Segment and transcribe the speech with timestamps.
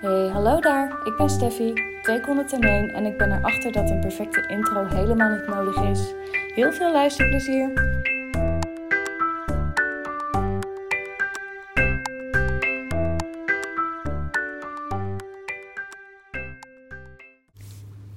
[0.00, 1.06] Hey, hallo daar.
[1.06, 5.82] Ik ben Steffi, 201 en ik ben erachter dat een perfecte intro helemaal niet nodig
[5.82, 6.14] is.
[6.54, 7.72] Heel veel luisterplezier.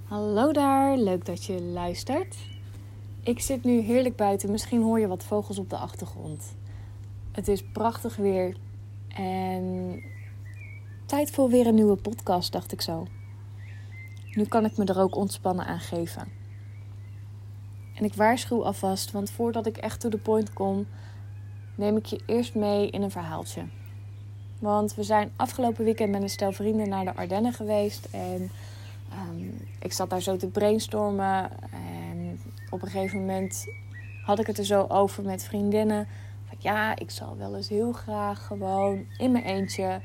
[0.08, 2.36] Hallo daar, leuk dat je luistert.
[3.24, 4.52] Ik zit nu heerlijk buiten.
[4.52, 6.56] Misschien hoor je wat vogels op de achtergrond.
[7.32, 8.56] Het is prachtig weer
[9.16, 10.02] en
[11.12, 13.08] tijd voor weer een nieuwe podcast, dacht ik zo.
[14.32, 16.28] Nu kan ik me er ook ontspannen aan geven.
[17.96, 20.88] En ik waarschuw alvast, want voordat ik echt to the point kom,
[21.76, 23.64] neem ik je eerst mee in een verhaaltje.
[24.60, 28.08] Want we zijn afgelopen weekend met een stel vrienden naar de Ardennen geweest.
[28.12, 28.52] En
[29.30, 31.50] um, ik zat daar zo te brainstormen.
[31.72, 32.40] En
[32.70, 33.66] op een gegeven moment
[34.26, 36.08] had ik het er zo over met vriendinnen.
[36.48, 40.02] Van, ja, ik zal wel eens heel graag gewoon in mijn eentje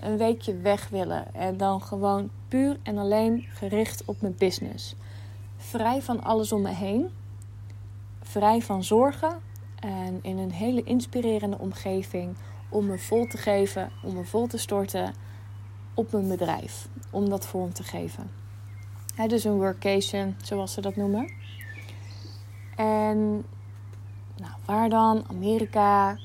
[0.00, 1.34] een weekje weg willen.
[1.34, 4.94] En dan gewoon puur en alleen gericht op mijn business.
[5.56, 7.08] Vrij van alles om me heen.
[8.22, 9.38] Vrij van zorgen.
[9.80, 12.36] En in een hele inspirerende omgeving
[12.68, 15.14] om me vol te geven, om me vol te storten
[15.94, 16.88] op mijn bedrijf.
[17.10, 18.30] Om dat vorm te geven.
[19.26, 21.32] dus een workation, zoals ze dat noemen.
[22.76, 23.44] En
[24.36, 25.24] nou, waar dan?
[25.28, 26.18] Amerika,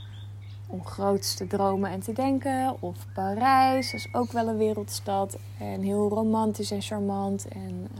[0.70, 2.76] om groots te dromen en te denken.
[2.80, 5.38] Of Parijs, is ook wel een wereldstad.
[5.58, 7.48] En heel romantisch en charmant.
[7.48, 8.00] En uh,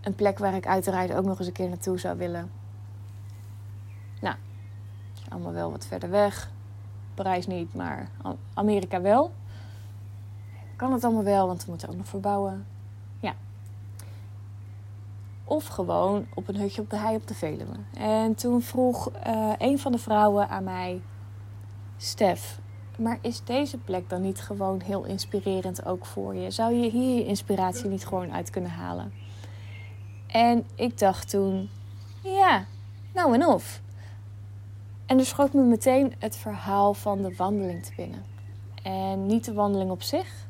[0.00, 2.50] een plek waar ik uiteraard ook nog eens een keer naartoe zou willen.
[4.20, 4.36] Nou,
[5.28, 6.50] allemaal wel wat verder weg.
[7.14, 8.08] Parijs niet, maar
[8.54, 9.32] Amerika wel.
[10.76, 12.66] Kan het allemaal wel, want we moeten ook nog verbouwen.
[15.52, 17.76] Of gewoon op een hutje op de hei op de Veluwe.
[17.98, 21.00] En toen vroeg uh, een van de vrouwen aan mij:
[21.96, 22.60] Stef,
[22.98, 26.50] maar is deze plek dan niet gewoon heel inspirerend ook voor je?
[26.50, 29.12] Zou je hier je inspiratie niet gewoon uit kunnen halen?
[30.26, 31.70] En ik dacht toen:
[32.22, 32.64] ja,
[33.14, 33.80] nou en of.
[35.06, 38.24] En er schoot me meteen het verhaal van de wandeling te binnen.
[38.82, 40.46] En niet de wandeling op zich,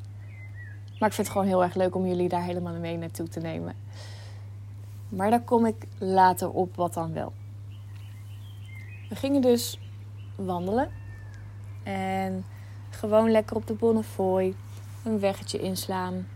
[0.99, 3.41] maar ik vind het gewoon heel erg leuk om jullie daar helemaal mee naartoe te
[3.41, 3.82] nemen.
[5.13, 7.33] Maar daar kom ik later op wat dan wel.
[9.09, 9.79] We gingen dus
[10.37, 10.91] wandelen.
[11.83, 12.45] En
[12.91, 14.55] gewoon lekker op de Bonnefoy
[15.05, 16.27] een weggetje inslaan.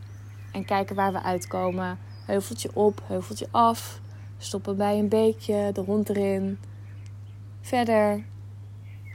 [0.53, 1.99] En kijken waar we uitkomen.
[2.25, 4.01] Heuveltje op, heuveltje af.
[4.39, 6.59] Stoppen bij een beekje, de hond erin.
[7.61, 8.25] Verder.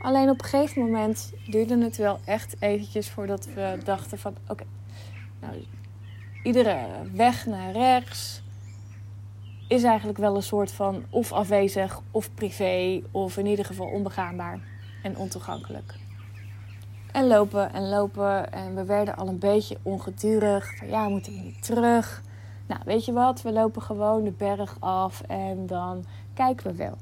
[0.01, 4.35] Alleen op een gegeven moment duurde het wel echt eventjes voordat we dachten van...
[4.47, 4.63] Oké,
[5.39, 5.65] nou,
[6.43, 8.41] iedere weg naar rechts
[9.71, 14.59] is eigenlijk wel een soort van of afwezig of privé of in ieder geval onbegaanbaar
[15.03, 15.95] en ontoegankelijk.
[17.11, 20.77] En lopen en lopen en we werden al een beetje ongedurig.
[20.77, 22.21] Van ja, moeten we niet terug?
[22.67, 23.41] Nou, weet je wat?
[23.41, 26.03] We lopen gewoon de berg af en dan
[26.33, 26.97] kijken we wel.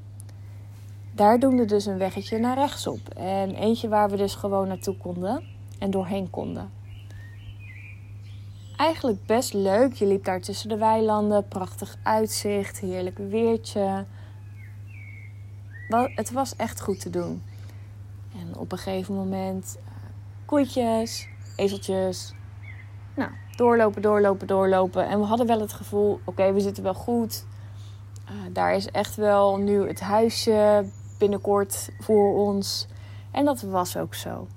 [1.12, 3.10] Daar doen we dus een weggetje naar rechts op.
[3.16, 5.44] En eentje waar we dus gewoon naartoe konden
[5.80, 6.79] en doorheen konden
[8.80, 9.94] eigenlijk best leuk.
[9.94, 14.06] Je liep daar tussen de weilanden, prachtig uitzicht, heerlijk weertje.
[16.16, 17.44] Het was echt goed te doen.
[18.34, 19.86] En op een gegeven moment uh,
[20.46, 22.34] koetjes, ezeltjes.
[23.16, 25.08] Nou, doorlopen, doorlopen, doorlopen.
[25.08, 27.46] En we hadden wel het gevoel, oké, we zitten wel goed.
[28.26, 30.86] Uh, daar is echt wel nu het huisje
[31.18, 32.88] binnenkort voor ons.
[33.32, 34.48] En dat was ook zo.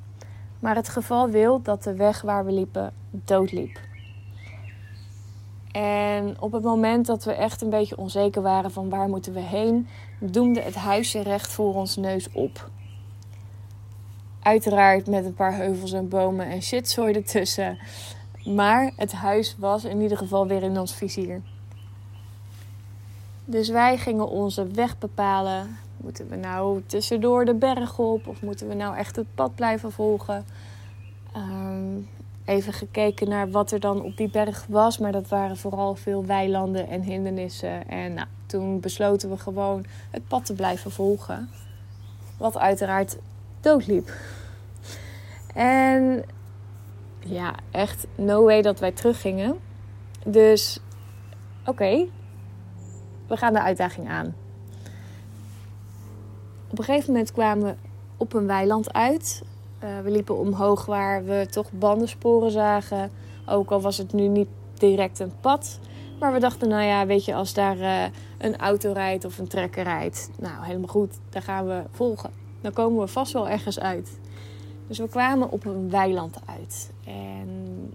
[0.59, 3.91] Maar het geval wil dat de weg waar we liepen doodliep.
[5.73, 9.41] En op het moment dat we echt een beetje onzeker waren van waar moeten we
[9.41, 9.89] heen,
[10.19, 12.71] doemde het huisje recht voor ons neus op.
[14.43, 17.79] Uiteraard met een paar heuvels en bomen en shitzooi ertussen.
[18.45, 21.41] Maar het huis was in ieder geval weer in ons vizier.
[23.45, 25.79] Dus wij gingen onze weg bepalen.
[25.97, 29.93] Moeten we nou tussendoor de berg op of moeten we nou echt het pad blijven
[29.93, 30.45] volgen?
[31.37, 32.09] Um,
[32.45, 34.99] even gekeken naar wat er dan op die berg was.
[34.99, 37.89] Maar dat waren vooral veel weilanden en hindernissen.
[37.89, 41.49] En nou, toen besloten we gewoon het pad te blijven volgen.
[42.39, 43.19] Wat uiteraard
[43.61, 44.13] doodliep.
[45.55, 46.25] En
[47.19, 49.59] ja, echt no way dat wij teruggingen.
[50.27, 50.79] Dus
[51.67, 52.07] oké,
[53.27, 54.35] we gaan de uitdaging aan.
[56.71, 57.75] Op een gegeven moment kwamen we
[58.17, 59.43] op een weiland uit.
[59.85, 63.11] Uh, we liepen omhoog waar we toch bandensporen zagen.
[63.47, 65.79] Ook al was het nu niet direct een pad.
[66.19, 68.03] Maar we dachten, nou ja, weet je, als daar uh,
[68.39, 70.31] een auto rijdt of een trekker rijdt.
[70.39, 72.31] Nou, helemaal goed, daar gaan we volgen.
[72.61, 74.19] Dan komen we vast wel ergens uit.
[74.87, 76.93] Dus we kwamen op een weiland uit.
[77.05, 77.93] En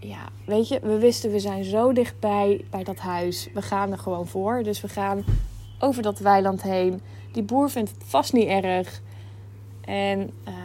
[0.00, 3.48] ja, weet je, we wisten we zijn zo dichtbij bij dat huis.
[3.54, 4.62] We gaan er gewoon voor.
[4.62, 5.24] Dus we gaan
[5.78, 7.00] over dat weiland heen.
[7.32, 9.00] Die boer vindt het vast niet erg.
[9.80, 10.61] En ehm,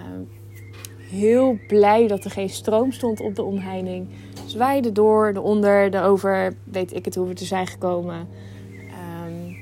[1.09, 4.09] heel blij dat er geen stroom stond op de omheining.
[4.45, 8.27] Zwaaide door, de onder, de over, weet ik het hoe we te zijn gekomen.
[8.89, 9.53] Ehm,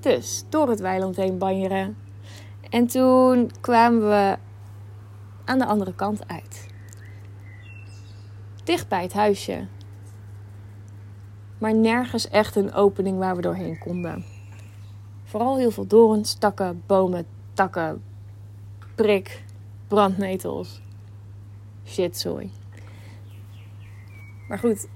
[0.00, 1.96] dus door het weiland heen banjeren.
[2.70, 4.36] En toen kwamen we
[5.44, 6.66] aan de andere kant uit.
[8.64, 9.66] Dicht bij het huisje.
[11.58, 14.24] Maar nergens echt een opening waar we doorheen konden.
[15.24, 18.02] Vooral heel veel dorens, takken, bomen, takken,
[19.02, 19.44] prik,
[19.88, 20.80] brandnetels.
[21.86, 22.50] Shit, sorry.
[24.48, 24.88] Maar goed,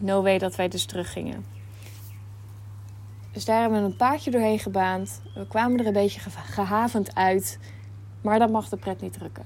[0.00, 1.44] no way dat wij dus terug gingen.
[3.32, 5.22] Dus daar hebben we een paadje doorheen gebaand.
[5.34, 7.58] We kwamen er een beetje gehavend uit.
[8.20, 9.44] Maar dat mag de pret niet drukken.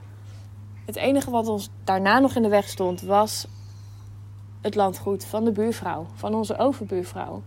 [0.84, 3.46] Het enige wat ons daarna nog in de weg stond was
[4.60, 7.42] het landgoed van de buurvrouw, van onze overbuurvrouw.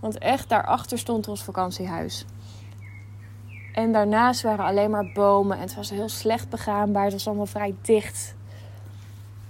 [0.00, 2.24] Want echt daarachter stond ons vakantiehuis.
[3.76, 7.04] En daarnaast waren alleen maar bomen en het was heel slecht begaanbaar.
[7.04, 8.34] Het was allemaal vrij dicht.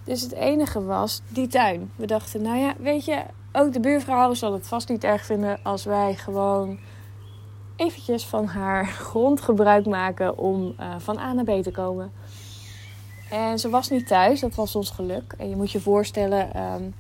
[0.05, 1.91] Dus het enige was die tuin.
[1.97, 5.59] We dachten, nou ja, weet je, ook de buurvrouw zal het vast niet erg vinden
[5.63, 6.79] als wij gewoon
[7.77, 12.13] eventjes van haar grond gebruik maken om uh, van A naar B te komen.
[13.31, 15.35] En ze was niet thuis, dat was ons geluk.
[15.39, 16.95] En je moet je voorstellen, um,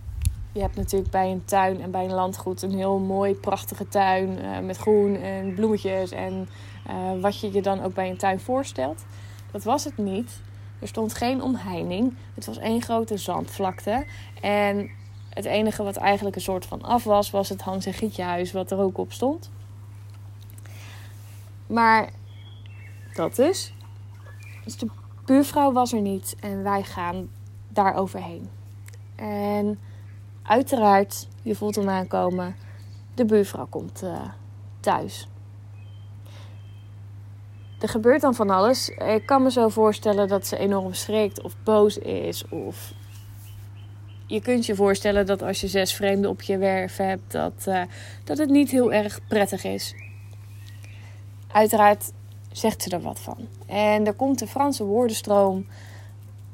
[0.57, 4.39] je hebt natuurlijk bij een tuin en bij een landgoed een heel mooi, prachtige tuin
[4.39, 6.49] uh, met groen en bloemetjes en
[6.91, 9.05] uh, wat je je dan ook bij een tuin voorstelt.
[9.51, 10.41] Dat was het niet.
[10.79, 12.17] Er stond geen omheining.
[12.35, 14.07] Het was één grote zandvlakte.
[14.41, 14.91] En
[15.29, 18.53] het enige wat eigenlijk een soort van af was, was het Hans en Gietje huis
[18.53, 19.51] wat er ook op stond.
[21.67, 22.11] Maar
[23.15, 23.73] dat dus.
[24.65, 24.89] Dus de
[25.25, 27.29] buurvrouw was er niet en wij gaan
[27.69, 28.49] daar overheen.
[29.15, 29.79] En
[30.47, 32.57] uiteraard, je voelt hem aankomen,
[33.15, 34.23] de buurvrouw komt uh,
[34.81, 35.29] thuis.
[37.81, 38.89] Er gebeurt dan van alles.
[38.89, 42.49] Ik kan me zo voorstellen dat ze enorm schrikt of boos is.
[42.49, 42.93] Of
[44.27, 47.83] je kunt je voorstellen dat als je zes vreemden op je werf hebt, dat, uh,
[48.25, 49.95] dat het niet heel erg prettig is.
[51.53, 52.13] Uiteraard
[52.53, 53.49] zegt ze er wat van.
[53.67, 55.67] En er komt een Franse woordenstroom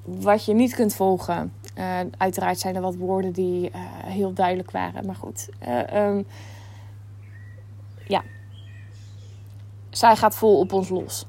[0.05, 1.53] wat je niet kunt volgen.
[1.78, 3.74] Uh, uiteraard zijn er wat woorden die uh,
[4.04, 5.06] heel duidelijk waren.
[5.06, 5.48] Maar goed.
[5.69, 6.26] Uh, um,
[8.06, 8.22] ja.
[9.90, 11.26] Zij gaat vol op ons los.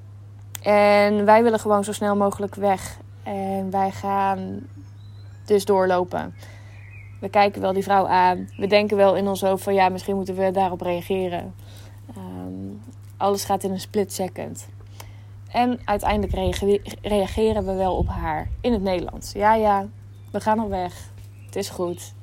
[0.61, 2.99] En wij willen gewoon zo snel mogelijk weg.
[3.23, 4.59] En wij gaan
[5.45, 6.35] dus doorlopen.
[7.19, 8.49] We kijken wel die vrouw aan.
[8.57, 11.53] We denken wel in ons hoofd van ja, misschien moeten we daarop reageren.
[12.17, 12.81] Um,
[13.17, 14.67] alles gaat in een split second.
[15.51, 16.59] En uiteindelijk
[17.01, 19.31] reageren we wel op haar in het Nederlands.
[19.31, 19.87] Ja, ja,
[20.33, 21.11] we gaan al weg.
[21.45, 22.13] Het is goed.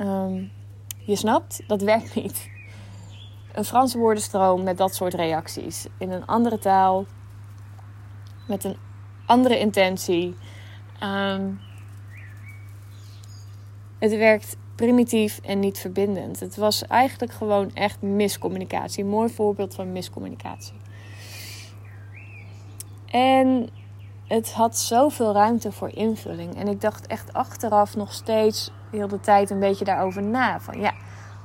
[0.00, 0.50] Um,
[0.98, 2.50] je snapt, dat werkt niet.
[3.52, 5.86] Een Franse woordenstroom met dat soort reacties.
[5.98, 7.04] In een andere taal.
[8.46, 8.76] Met een
[9.26, 10.36] andere intentie.
[11.02, 11.60] Um,
[13.98, 16.40] het werkt primitief en niet verbindend.
[16.40, 19.04] Het was eigenlijk gewoon echt miscommunicatie.
[19.04, 20.76] Een mooi voorbeeld van miscommunicatie.
[23.06, 23.70] En
[24.30, 26.56] het had zoveel ruimte voor invulling.
[26.56, 30.60] En ik dacht echt achteraf nog steeds heel de tijd een beetje daarover na.
[30.60, 30.92] Van ja,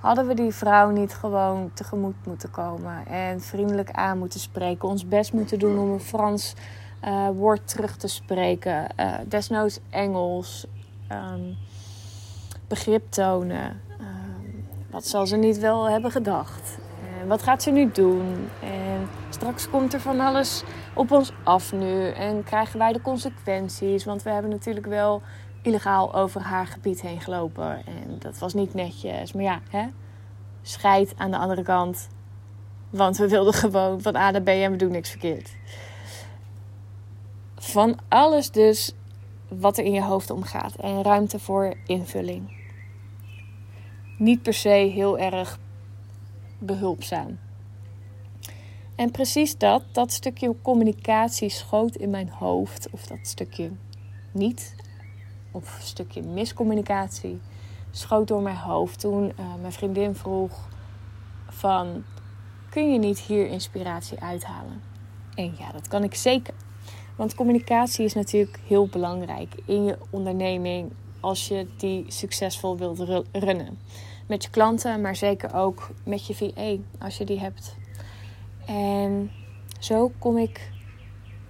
[0.01, 5.07] hadden we die vrouw niet gewoon tegemoet moeten komen en vriendelijk aan moeten spreken, ons
[5.07, 6.53] best moeten doen om een Frans
[7.05, 10.65] uh, woord terug te spreken, uh, desnoods Engels,
[11.11, 11.55] um,
[12.67, 13.81] begrip tonen.
[13.99, 16.77] Um, wat zal ze niet wel hebben gedacht?
[17.27, 18.49] Wat gaat ze nu doen?
[18.61, 20.63] En straks komt er van alles
[20.93, 25.21] op ons af nu en krijgen wij de consequenties, want we hebben natuurlijk wel
[25.61, 27.85] illegaal over haar gebied heen gelopen.
[27.85, 29.33] En dat was niet netjes.
[29.33, 29.85] Maar ja, hè?
[30.61, 32.07] scheid aan de andere kant.
[32.89, 35.55] Want we wilden gewoon van A naar B en we doen niks verkeerd.
[37.55, 38.93] Van alles dus
[39.47, 40.75] wat er in je hoofd omgaat.
[40.75, 42.57] En ruimte voor invulling.
[44.17, 45.59] Niet per se heel erg
[46.65, 47.39] behulpzaam.
[48.95, 52.89] En precies dat, dat stukje communicatie schoot in mijn hoofd.
[52.91, 53.71] Of dat stukje
[54.31, 54.75] niet
[55.51, 57.41] of stukje miscommunicatie
[57.91, 60.67] schoot door mijn hoofd toen uh, mijn vriendin vroeg
[61.49, 62.03] van
[62.69, 64.81] kun je niet hier inspiratie uithalen?
[65.35, 66.53] En ja, dat kan ik zeker.
[67.15, 73.77] Want communicatie is natuurlijk heel belangrijk in je onderneming als je die succesvol wilt runnen.
[74.25, 77.75] Met je klanten, maar zeker ook met je VA als je die hebt.
[78.65, 79.31] En
[79.79, 80.71] zo kom ik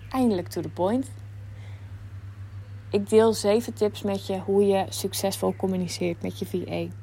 [0.10, 1.12] eindelijk to the point.
[2.90, 6.94] Ik deel zeven tips met je hoe je succesvol communiceert met je VA.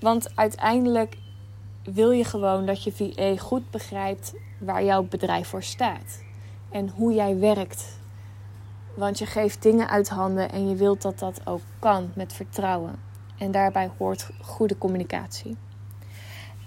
[0.00, 1.16] Want uiteindelijk
[1.84, 6.22] wil je gewoon dat je VA goed begrijpt waar jouw bedrijf voor staat
[6.70, 7.98] en hoe jij werkt.
[8.94, 13.09] Want je geeft dingen uit handen en je wilt dat dat ook kan met vertrouwen.
[13.40, 15.56] En daarbij hoort goede communicatie.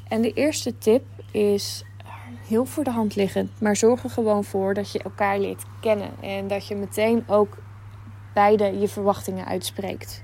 [0.08, 1.84] En de eerste tip is
[2.48, 6.10] heel voor de hand liggend, maar zorg er gewoon voor dat je elkaar leert kennen
[6.22, 7.58] en dat je meteen ook
[8.34, 10.22] beide je verwachtingen uitspreekt.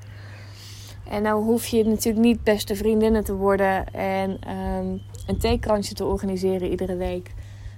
[1.10, 6.06] En nou hoef je natuurlijk niet beste vriendinnen te worden en um, een theekransje te
[6.06, 7.34] organiseren iedere week.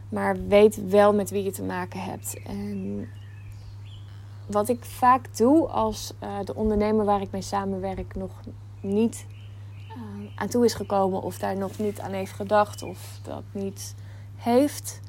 [0.09, 2.39] Maar weet wel met wie je te maken hebt.
[2.47, 3.07] En
[4.51, 8.31] wat ik vaak doe als uh, de ondernemer waar ik mee samenwerk nog
[8.81, 9.25] niet
[9.87, 9.95] uh,
[10.35, 13.95] aan toe is gekomen of daar nog niet aan heeft gedacht of dat niet
[14.35, 14.99] heeft,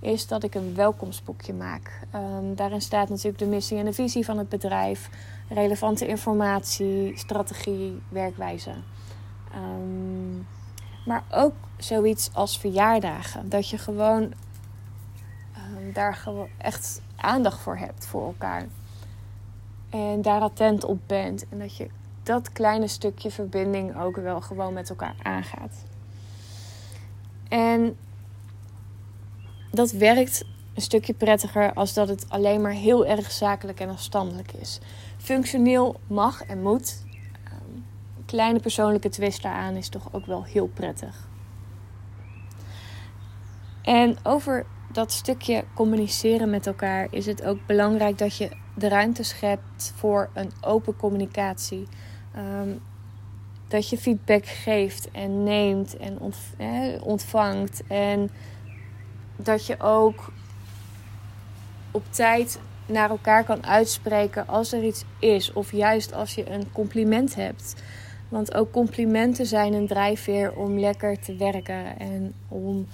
[0.00, 2.06] is dat ik een welkomstboekje maak.
[2.14, 5.10] Um, daarin staat natuurlijk de missie en de visie van het bedrijf,
[5.48, 8.72] relevante informatie, strategie, werkwijze.
[9.54, 10.46] Um,
[11.06, 13.48] maar ook zoiets als verjaardagen.
[13.48, 18.66] Dat je gewoon um, daar gewoon echt aandacht voor hebt voor elkaar.
[19.90, 21.48] En daar attent op bent.
[21.48, 21.88] En dat je
[22.22, 25.84] dat kleine stukje verbinding ook wel gewoon met elkaar aangaat.
[27.48, 27.96] En
[29.70, 30.44] dat werkt
[30.74, 34.78] een stukje prettiger als dat het alleen maar heel erg zakelijk en afstandelijk is.
[35.18, 37.04] Functioneel mag en moet.
[37.52, 37.84] Um,
[38.26, 41.28] kleine persoonlijke twist daaraan is toch ook wel heel prettig.
[43.82, 49.22] En over dat stukje communiceren met elkaar is het ook belangrijk dat je de ruimte
[49.22, 51.86] schept voor een open communicatie.
[52.36, 52.80] Um,
[53.68, 56.18] dat je feedback geeft en neemt en
[57.02, 57.82] ontvangt.
[57.86, 58.30] En
[59.36, 60.32] dat je ook
[61.90, 65.52] op tijd naar elkaar kan uitspreken als er iets is.
[65.52, 67.74] Of juist als je een compliment hebt.
[68.28, 72.86] Want ook complimenten zijn een drijfveer om lekker te werken en om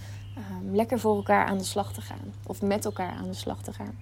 [0.72, 2.34] lekker voor elkaar aan de slag te gaan.
[2.46, 3.98] Of met elkaar aan de slag te gaan.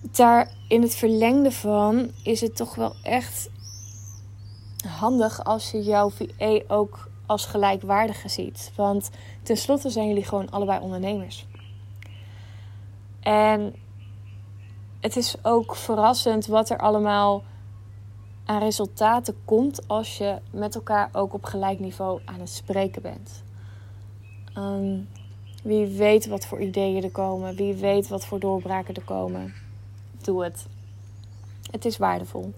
[0.00, 3.50] Daar in het verlengde van is het toch wel echt
[4.86, 8.72] handig als je jouw VA ook als gelijkwaardige ziet.
[8.76, 9.10] Want
[9.42, 11.46] tenslotte zijn jullie gewoon allebei ondernemers.
[13.20, 13.74] En
[15.00, 17.42] het is ook verrassend wat er allemaal
[18.48, 23.42] aan resultaten komt als je met elkaar ook op gelijk niveau aan het spreken bent.
[24.56, 25.08] Um,
[25.62, 29.54] wie weet wat voor ideeën er komen, wie weet wat voor doorbraken er komen.
[30.22, 30.66] Doe het.
[31.70, 32.52] Het is waardevol.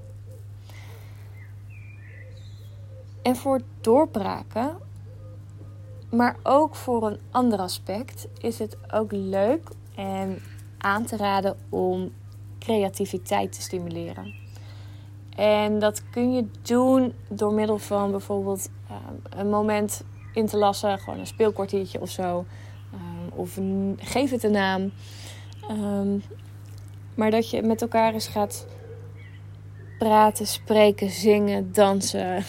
[3.23, 4.76] En voor doorbraken,
[6.11, 10.42] maar ook voor een ander aspect, is het ook leuk en
[10.78, 12.12] aan te raden om
[12.59, 14.49] creativiteit te stimuleren.
[15.40, 20.02] En dat kun je doen door middel van bijvoorbeeld um, een moment
[20.35, 22.44] in te lassen, gewoon een speelkwartiertje of zo.
[22.94, 23.59] Um, of
[23.97, 24.92] geef het een naam.
[25.70, 26.23] Um,
[27.14, 28.66] maar dat je met elkaar eens gaat
[29.99, 32.44] praten, spreken, zingen, dansen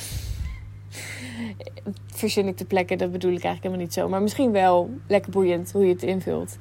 [2.22, 4.10] verzin ik de plekken, dat bedoel ik eigenlijk helemaal niet zo.
[4.10, 6.58] Maar misschien wel lekker boeiend hoe je het invult.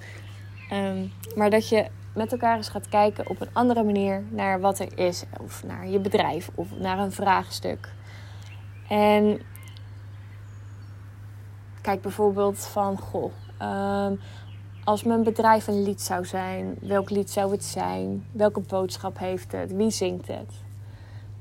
[1.34, 4.98] Maar dat je met elkaar eens gaat kijken op een andere manier naar wat er
[4.98, 5.24] is.
[5.40, 7.92] Of naar je bedrijf of naar een vraagstuk.
[8.88, 9.40] En
[11.80, 14.20] kijk bijvoorbeeld van, goh, um,
[14.84, 18.26] als mijn bedrijf een lied zou zijn, welk lied zou het zijn?
[18.32, 19.72] Welke boodschap heeft het?
[19.72, 20.52] Wie zingt het?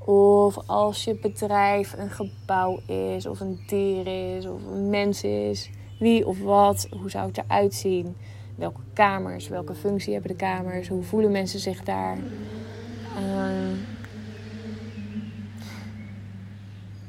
[0.04, 5.70] Of als je bedrijf een gebouw is, of een dier is, of een mens is.
[5.98, 8.16] Wie of wat, hoe zou het eruit zien?
[8.54, 10.88] Welke kamers, welke functie hebben de kamers?
[10.88, 12.16] Hoe voelen mensen zich daar?
[12.16, 13.78] Um,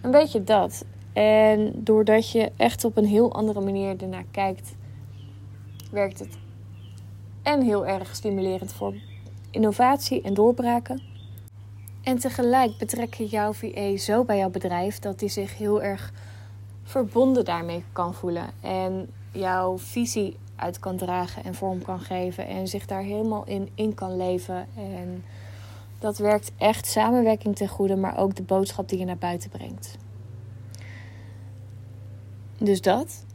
[0.01, 0.85] een beetje dat.
[1.13, 4.75] En doordat je echt op een heel andere manier ernaar kijkt,
[5.91, 6.37] werkt het
[7.41, 8.93] en heel erg stimulerend voor
[9.51, 11.01] innovatie en doorbraken.
[12.03, 16.13] En tegelijk betrek je jouw VA zo bij jouw bedrijf dat hij zich heel erg
[16.83, 18.49] verbonden daarmee kan voelen.
[18.61, 22.47] En jouw visie uit kan dragen en vorm kan geven.
[22.47, 24.67] En zich daar helemaal in, in kan leven.
[24.75, 25.23] En
[25.99, 29.97] dat werkt echt samenwerking ten goede, maar ook de boodschap die je naar buiten brengt.
[32.57, 33.25] Dus dat.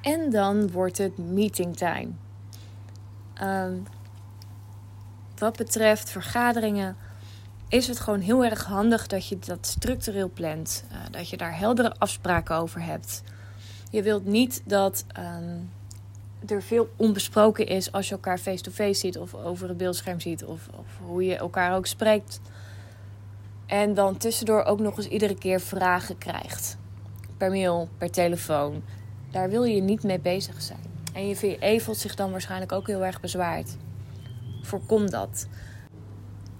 [0.00, 2.10] En dan wordt het meeting time.
[3.42, 3.82] Um,
[5.38, 6.96] wat betreft vergaderingen
[7.68, 10.84] is het gewoon heel erg handig dat je dat structureel plant.
[10.92, 13.22] Uh, dat je daar heldere afspraken over hebt.
[13.94, 15.58] Je wilt niet dat ehm,
[16.46, 20.68] er veel onbesproken is als je elkaar face-to-face ziet of over het beeldscherm ziet of,
[20.78, 22.40] of hoe je elkaar ook spreekt.
[23.66, 26.76] En dan tussendoor ook nog eens iedere keer vragen krijgt.
[27.36, 28.82] Per mail, per telefoon.
[29.30, 30.84] Daar wil je niet mee bezig zijn.
[31.12, 33.76] En je VE voelt zich dan waarschijnlijk ook heel erg bezwaard.
[34.62, 35.48] Voorkom dat.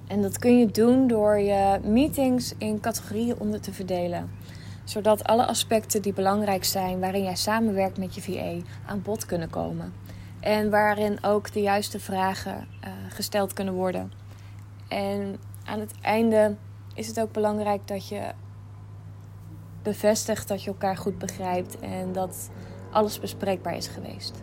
[0.06, 4.30] En dat kun je doen door je meetings in categorieën onder te verdelen.
[4.84, 9.50] Zodat alle aspecten die belangrijk zijn waarin jij samenwerkt met je VA aan bod kunnen
[9.50, 9.92] komen.
[10.40, 14.12] En waarin ook de juiste vragen uh, gesteld kunnen worden.
[14.88, 16.56] En aan het einde
[16.94, 18.32] is het ook belangrijk dat je
[19.82, 22.50] bevestigt dat je elkaar goed begrijpt en dat
[22.90, 24.42] alles bespreekbaar is geweest.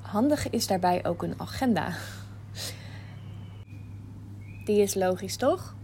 [0.00, 1.92] Handig is daarbij ook een agenda.
[4.64, 5.74] Die is logisch, toch?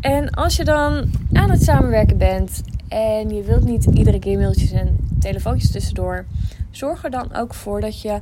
[0.00, 4.70] En als je dan aan het samenwerken bent en je wilt niet iedere keer mailtjes
[4.70, 6.24] en telefoontjes tussendoor,
[6.70, 8.20] zorg er dan ook voor dat je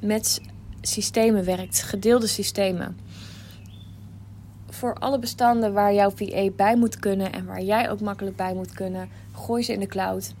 [0.00, 0.40] met
[0.80, 2.98] systemen werkt, gedeelde systemen.
[4.70, 8.54] Voor alle bestanden waar jouw VA bij moet kunnen en waar jij ook makkelijk bij
[8.54, 10.34] moet kunnen, gooi ze in de cloud.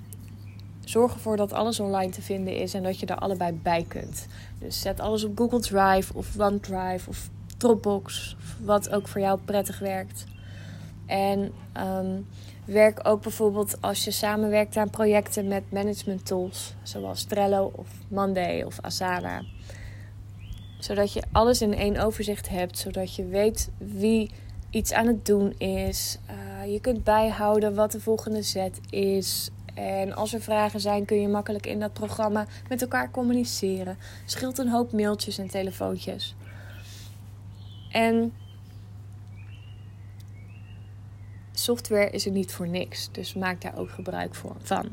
[0.84, 4.26] Zorg ervoor dat alles online te vinden is en dat je er allebei bij kunt.
[4.58, 9.78] Dus zet alles op Google Drive of OneDrive of Dropbox, wat ook voor jou prettig
[9.78, 10.24] werkt.
[11.06, 12.20] En ehm,
[12.64, 18.62] werk ook bijvoorbeeld als je samenwerkt aan projecten met management tools, zoals Trello of Monday
[18.62, 19.42] of Asana.
[20.78, 24.30] Zodat je alles in één overzicht hebt, zodat je weet wie
[24.70, 26.18] iets aan het doen is.
[26.30, 29.50] Uh, je kunt bijhouden wat de volgende zet is.
[29.74, 33.98] En als er vragen zijn, kun je makkelijk in dat programma met elkaar communiceren.
[34.24, 36.34] Scheelt een hoop mailtjes en telefoontjes.
[37.90, 38.32] En
[41.64, 44.88] software is er niet voor niks, dus maak daar ook gebruik van.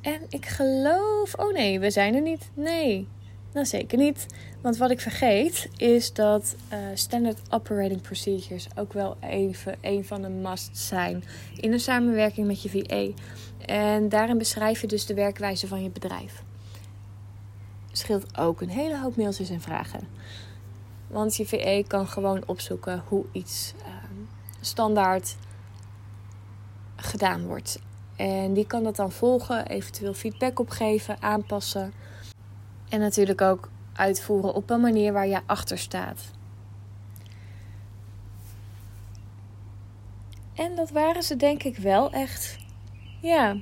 [0.00, 1.34] En ik geloof.
[1.34, 2.50] Oh nee, we zijn er niet.
[2.54, 3.08] Nee,
[3.52, 4.26] nou zeker niet.
[4.60, 10.22] Want wat ik vergeet is dat uh, standard operating procedures ook wel even een van
[10.22, 11.24] de musts zijn
[11.56, 13.22] in een samenwerking met je VA.
[13.66, 16.42] En daarin beschrijf je dus de werkwijze van je bedrijf.
[17.92, 20.08] Scheelt ook een hele hoop mailtjes en vragen.
[21.10, 23.86] Want je VA kan gewoon opzoeken hoe iets uh,
[24.60, 25.36] standaard
[26.96, 27.80] gedaan wordt.
[28.16, 31.92] En die kan dat dan volgen, eventueel feedback opgeven, aanpassen.
[32.88, 36.30] En natuurlijk ook uitvoeren op een manier waar je achter staat.
[40.54, 42.58] En dat waren ze denk ik wel echt.
[43.20, 43.56] Ja.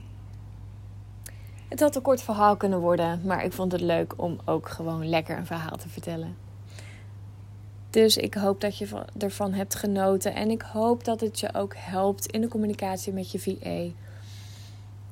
[1.68, 5.08] Het had een kort verhaal kunnen worden, maar ik vond het leuk om ook gewoon
[5.08, 6.47] lekker een verhaal te vertellen.
[7.90, 11.74] Dus ik hoop dat je ervan hebt genoten en ik hoop dat het je ook
[11.76, 13.94] helpt in de communicatie met je VA.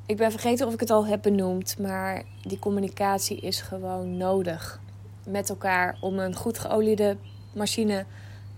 [0.07, 4.81] Ik ben vergeten of ik het al heb benoemd, maar die communicatie is gewoon nodig
[5.27, 7.17] met elkaar om een goed geoliede
[7.55, 8.05] machine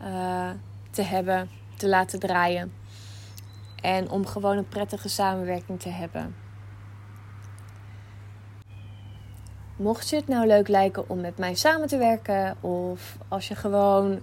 [0.02, 0.50] uh,
[0.90, 2.72] te hebben, te laten draaien.
[3.82, 6.34] En om gewoon een prettige samenwerking te hebben.
[9.78, 13.54] Mocht je het nou leuk lijken om met mij samen te werken, of als je
[13.54, 14.20] gewoon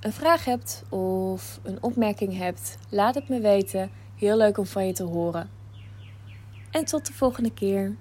[0.00, 3.90] een vraag hebt of een opmerking hebt, laat het me weten.
[4.16, 5.50] Heel leuk om van je te horen.
[6.70, 7.96] En tot de volgende keer.